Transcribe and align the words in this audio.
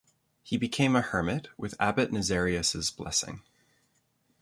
He 0.41 0.57
became 0.57 0.95
a 0.95 1.01
hermit 1.01 1.49
with 1.59 1.79
Abbot 1.79 2.11
Nazarius' 2.11 2.89
blessing. 2.89 3.43